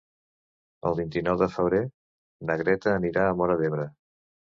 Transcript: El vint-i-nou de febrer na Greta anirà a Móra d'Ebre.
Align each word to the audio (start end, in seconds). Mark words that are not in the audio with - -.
El 0.91 0.95
vint-i-nou 0.99 1.35
de 1.41 1.47
febrer 1.55 1.81
na 2.47 2.55
Greta 2.63 2.95
anirà 3.01 3.27
a 3.27 3.37
Móra 3.43 3.59
d'Ebre. 3.61 3.87